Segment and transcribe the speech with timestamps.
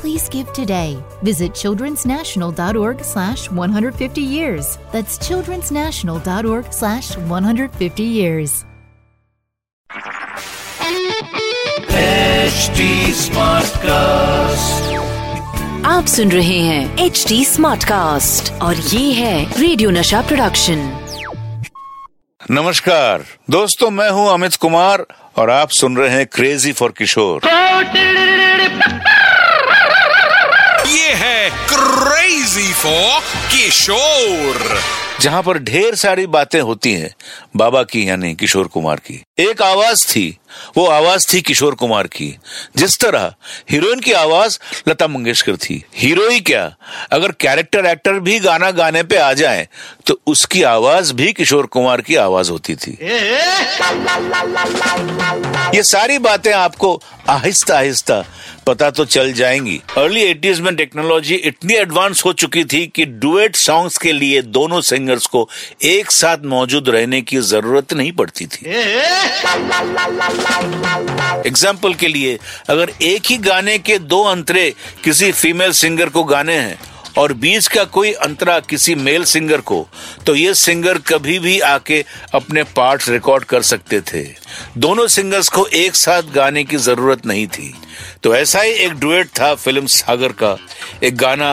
[0.00, 0.96] Please give today.
[1.22, 4.78] Visit childrensnational.org slash 150 years.
[4.92, 8.64] That's childrensnational.org slash 150 years.
[11.98, 12.84] HD
[13.24, 14.86] Smartcast.
[15.86, 20.78] आप सुन रहे हैं H D smart cast और ये है रेडियो नशा प्रोडक्शन
[22.40, 25.04] नमस्कार दोस्तों मैं हूँ अमित कुमार
[25.38, 27.40] और आप सुन रहे हैं क्रेजी फॉर किशोर
[31.14, 34.80] है क्रेजी फॉर किशोर।
[35.20, 37.14] जहाँ पर ढेर सारी बातें होती हैं,
[37.56, 40.38] बाबा की यानी किशोर कुमार की। एक आवाज़ थी,
[40.76, 42.38] वो आवाज़ थी किशोर कुमार की।
[42.76, 43.34] जिस तरह
[43.70, 46.74] हीरोइन की आवाज़ लता मंगेशकर थी। हीरो ही क्या?
[47.12, 49.68] अगर कैरेक्टर एक्टर भी गाना गाने पे आ जाए
[50.06, 52.98] तो उसकी आवाज़ भी किशोर कुमार की आवाज़ होती थी।
[55.74, 58.24] ये सारी बातें आपको आहिस्ता आहिस्ता
[58.68, 63.56] पता तो चल जाएँगी। अर्ली एटीज में टेक्नोलॉजी इतनी एडवांस हो चुकी थी कि डुएट
[63.56, 65.48] सॉन्ग्स के लिए दोनों सिंगर्स को
[65.84, 68.66] एक साथ मौजूद रहने की ज़रूरत नहीं पड़ती थी।
[71.46, 72.38] एग्ज़ाम्पल के लिए,
[72.68, 74.72] अगर एक ही गाने के दो अंतरे
[75.04, 76.78] किसी फीमेल सिंगर को गाने हैं
[77.18, 79.86] और बीच का कोई अंतरा किसी मेल सिंगर को
[80.26, 82.04] तो ये सिंगर कभी भी आके
[82.34, 84.22] अपने पार्ट रिकॉर्ड कर सकते थे।
[84.78, 87.72] दोनों सिंगर्स को एक साथ गाने की ज़रूरत नहीं थी।
[88.22, 90.56] तो ऐसा ही एक डुएट था फ़िल्म सागर का।
[91.02, 91.52] एक गाना,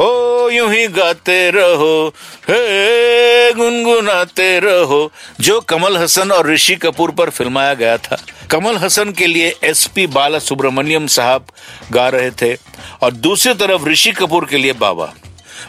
[0.00, 2.08] हो यूँ ही गाते रहो,
[2.48, 3.11] हे
[3.52, 8.18] गुनगुनाते रहो, जो कमल हसन और ऋषि कपूर पर फिल्माया गया था।
[8.50, 11.46] कमल हसन के लिए एसपी बाला सुब्रमण्यम साहब
[11.92, 12.54] गा रहे थे
[13.02, 15.12] और दूसरी तरफ़ ऋषि कपूर के लिए बाबा।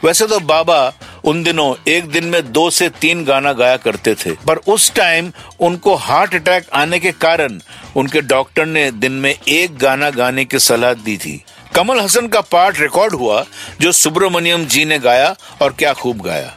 [0.03, 0.93] वैसे तो बाबा
[1.25, 5.31] उन दिनों एक दिन में दो से तीन गाना गाया करते थे, पर उस टाइम
[5.59, 7.59] उनको हार्ट अटैक आने के कारण
[7.95, 11.43] उनके डॉक्टर ने दिन में एक गाना गाने की सलाह दी थी।
[11.75, 13.45] कमल हसन का पार्ट रिकॉर्ड हुआ,
[13.81, 16.53] जो सुब्रमण्यम जी ने गाया और क्या खूब गाया।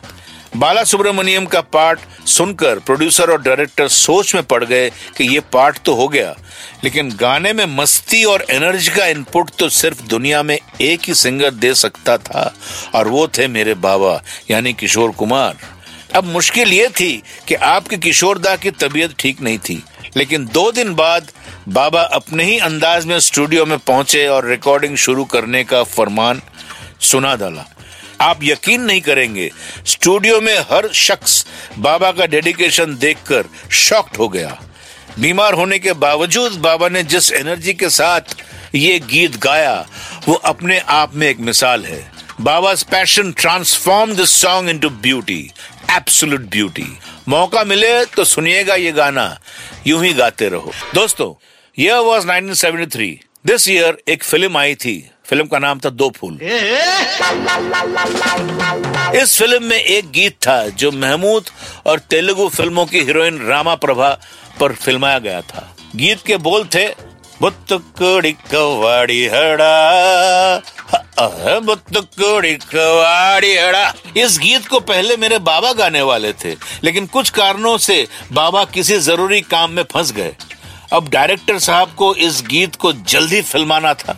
[0.57, 5.79] बाला सुब्रमण्यम का पार्ट सुनकर प्रोड्यूसर और डायरेक्टर सोच में पड़ गए कि ये पार्ट
[5.85, 6.35] तो हो गया।
[6.85, 11.51] लेकिन गाने में मस्ती और एनर्जी का इनपुट तो सिर्फ़ दुनिया में एक ही सिंगर
[11.51, 12.55] दे सकता था,
[12.95, 15.57] और वो थे मेरे बाबा, यानी किशोर कुमार।
[16.15, 17.13] अब मुश्किल ये थी
[17.49, 19.83] कि आपके किशोरदा की तबीयत ठीक नहीं थी।
[20.17, 21.31] लेकिन दो दिन बाद
[21.69, 26.43] बाबा अपने ही अंदाज में स्टूडियो में पहुँचे और रिकॉर्डिंग शुरू करने का फरमान
[27.01, 27.73] सुना डाला।
[28.21, 29.51] आप यकीन नहीं करेंगे,
[29.87, 31.47] स्टूडियो में हर शख्स
[31.79, 34.59] बाबा का डेडिकेशन देखकर शॉक्ड हो गया।
[35.19, 38.37] बीमार होने के बावजूद बाबा ने जिस एनर्जी के साथ
[38.75, 39.87] ये गीत गाया,
[40.29, 42.05] वो अपने आप में एक मिसाल है।
[42.43, 45.41] बाबा's passion transform this song into beauty
[45.91, 46.87] absolute beauty
[47.29, 49.39] मौका मिले तो सुनिएगा ये गाना,
[49.87, 51.33] यूँ ही गाते रहो। दोस्तों
[51.79, 53.15] यह वॉज़ 1973
[53.47, 56.39] दिस ईयर एक फ़िल्म आई थी। फ़िल्म का नाम था दो फूल।
[59.15, 61.51] इस फ़िल्म में एक गीत था जो महमूद
[61.87, 64.09] और तेलुगु फ़िल्मों की हीरोइन रामा प्रभा
[64.61, 66.87] पर फिल्माया गया था। गीत के बोल थे
[67.41, 70.63] बुत्तुकुड़ी कवाड़ी हड़ा
[71.61, 76.55] बुत्तुकुड़ी कवाड़ी हड़ा। इस गीत को पहले मेरे बाबा गाने वाले थे
[76.85, 80.35] लेकिन कुछ कारणों से बाबा किसी ज़रूरी काम में फंस गए।
[80.93, 84.17] अब डायरेक्टर साहब को इस गीत को जल्दी फिल्माना था।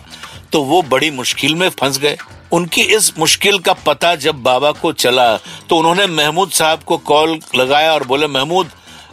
[0.53, 2.17] तो वो बड़ी मुश्किल में फंस गए।
[2.53, 5.37] उनकी इस मुश्किल का पता जब बाबा को चला
[5.69, 8.71] तो उन्होंने महमूद साहब को कॉल लगाया और बोले, महमूद,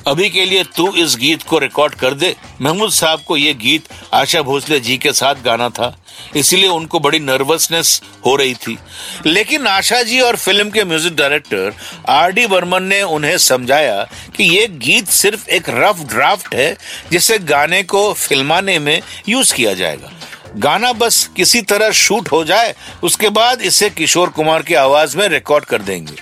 [0.07, 3.87] अभी के लिए तू इस गीत को रिकॉर्ड कर दे। महमूद साहब को ये गीत
[4.13, 5.95] आशा भोसले जी के साथ गाना था,
[6.35, 8.77] इसलिए उनको बड़ी नर्वसनेस हो रही थी।
[9.25, 11.73] लेकिन आशा जी और फ़िल्म के music director
[12.09, 14.03] R D Burman ने उन्हें समझाया
[14.35, 16.75] कि ये गीत सिर्फ़ एक रफ ड्राफ्ट है,
[17.11, 20.11] जिसे गाने को फिल्माने में यूज़ किया जाएगा।
[20.55, 22.73] गाना बस किसी तरह शूट हो जाए,
[23.03, 26.13] उसके बाद इसे किशोर कुमार की आवाज़ में रिकॉर्ड कर देंगे।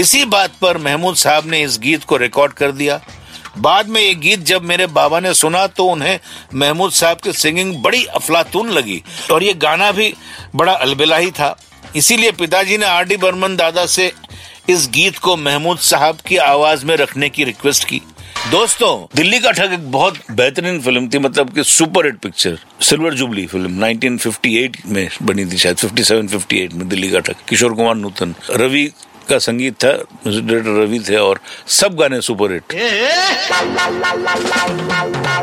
[0.00, 3.00] इसी बात पर महमूद साहब ने इस गीत को रिकॉर्ड कर दिया।
[3.58, 6.18] बाद में ये गीत जब मेरे बाबा ने सुना तो उन्हें
[6.54, 10.14] महमूद साहब की सिंगिंग बड़ी अफलातून लगी। और ये गाना भी
[10.56, 11.56] बड़ा अलबेला ही था।
[11.96, 14.12] इसीलिए पिताजी ने आर डी बर्मन दादा से
[14.68, 18.00] इस गीत को महमूद साहब की आवाज़ में रखने की रिक्वेस्ट की।
[18.50, 23.14] दोस्तों, दिल्ली का ठग एक बहुत बेहतरीन फ़िल्म थी मतलब कि super hit picture, silver
[23.14, 27.94] jubilee film 1958 में बनी थी शायद 57 58 में दिल्ली का ठग, किशोर कुमार
[27.94, 28.84] नूतन, रवि
[29.28, 29.92] का संगीत था,
[30.26, 31.40] म्यूज़िक डायरेक्टर रवि थे और
[31.78, 32.72] सब गाने सुपर हिट।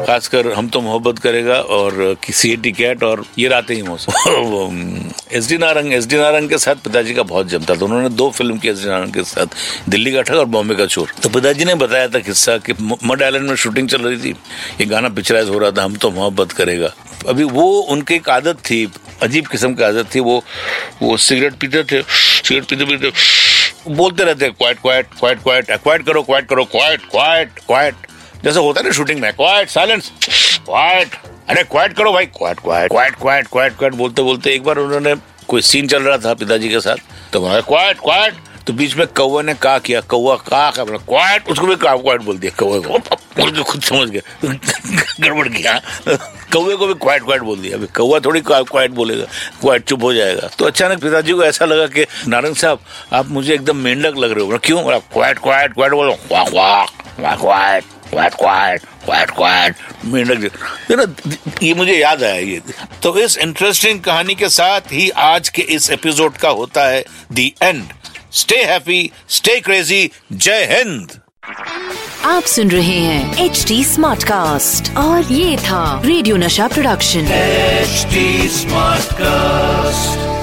[0.10, 5.58] खासकर हम तो मोहब्बत करेगा और किसी कैट और ये रातें ही मौसम। S D
[5.58, 8.70] Narang S D Narang के साथ पिताजी का बहुत जमता था उन्होंने दो फ़िल्म की
[8.70, 9.46] एस डी नारंग के साथ,
[9.90, 13.24] दिल्ली का ठग और बॉम्बे का चोर। तो पिताजी ने बताया था किस्सा कि मड
[13.24, 14.36] आइलैंड में शूटिंग चल रही थी,
[14.82, 16.94] ये गाना पिक्चराइज हो रहा था, हम तो मोहब्बत करेगा।
[17.28, 18.92] अभी वो, उनकी एक आदत थी,
[19.22, 20.44] अजीब किस्म की आदत थी, वो
[21.02, 23.12] वो सिगरेट पीते थे, सिगरेट पीते पीते
[23.88, 28.08] बोलते रहते, quiet quiet quiet quiet quiet करो क्वाइट करो, क्वाइट क्वाइट क्वाइट।
[28.44, 30.12] जैसे होता है ना शूटिंग में क्वाइट साइलेंस
[30.66, 31.16] क्वाइट
[31.50, 35.16] अरे क्वाइट करो भाई। Quiet quiet quiet quiet quiet quiet बोलते बोलते एक बार उन्होंने
[35.48, 36.96] कोई सीन चल रहा था पिताजी के साथ
[37.34, 38.34] तो क्वाइट क्वाइट
[38.68, 42.22] तो बीच में कौवा ने कहा किया, कौवा कहा क्या क्वाइट उसको भी कहा क्वाइट
[42.22, 43.00] बोल दिया, कौवे को।
[43.52, 44.54] के खुद समझ गया।
[45.20, 45.82] गड़बड़ किया।
[46.54, 49.26] कौवे को भी क्वाइट क्वाइट बोल दिया। अभी कौवा थोड़ी क्वाइट बोलेगा
[49.62, 52.80] क्वाइट चुप हो जाएगा। तो अचानक पिताजी को ऐसा लगा कि, नारंग साहब,
[53.14, 55.00] आप मुझे एकदम मेंढक लग रहे हो। क्यों?
[55.00, 56.84] क्वाइट क्वाइट क्वाइट बोलो। वाह वाह
[57.20, 59.76] वाह quiet quiet quiet quiet quiet
[60.06, 60.52] मेंढक
[60.92, 61.06] ना
[61.64, 62.62] ये मुझे याद आया ये।
[63.04, 67.54] तो इस इंटरेस्टिंग कहानी के साथ ही आज के इस एपिसोड का होता है the
[67.64, 67.84] end
[68.32, 71.20] stay happy stay crazy जय हिंद।
[72.26, 78.50] आप सुन रहे हैं एच डी स्मार्ट कास्ट और ये था रेडियो नशा प्रोडक्शन एचडी
[78.50, 80.39] स्मार्ट कास्ट